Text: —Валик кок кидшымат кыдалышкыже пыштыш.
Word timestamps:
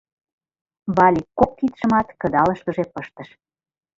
—Валик 0.95 1.27
кок 1.37 1.51
кидшымат 1.57 2.07
кыдалышкыже 2.21 2.83
пыштыш. 2.93 3.29